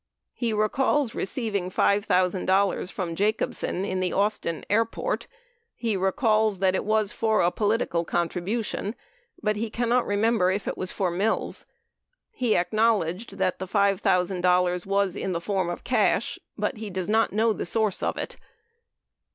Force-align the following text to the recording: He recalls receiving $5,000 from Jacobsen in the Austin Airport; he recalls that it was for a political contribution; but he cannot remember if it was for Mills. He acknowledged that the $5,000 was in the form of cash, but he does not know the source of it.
He 0.33 0.51
recalls 0.51 1.13
receiving 1.13 1.69
$5,000 1.69 2.91
from 2.91 3.13
Jacobsen 3.15 3.85
in 3.85 3.99
the 3.99 4.11
Austin 4.13 4.65
Airport; 4.67 5.27
he 5.75 5.95
recalls 5.95 6.57
that 6.57 6.73
it 6.73 6.83
was 6.85 7.11
for 7.11 7.41
a 7.43 7.51
political 7.51 8.03
contribution; 8.03 8.95
but 9.43 9.57
he 9.57 9.69
cannot 9.69 10.07
remember 10.07 10.49
if 10.49 10.67
it 10.67 10.75
was 10.75 10.91
for 10.91 11.11
Mills. 11.11 11.67
He 12.31 12.57
acknowledged 12.57 13.37
that 13.37 13.59
the 13.59 13.67
$5,000 13.67 14.85
was 14.87 15.15
in 15.15 15.33
the 15.33 15.39
form 15.39 15.69
of 15.69 15.83
cash, 15.83 16.39
but 16.57 16.77
he 16.77 16.89
does 16.89 17.07
not 17.07 17.31
know 17.31 17.53
the 17.53 17.63
source 17.67 18.01
of 18.01 18.17
it. 18.17 18.37